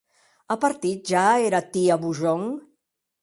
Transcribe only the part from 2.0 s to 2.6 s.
Bougon?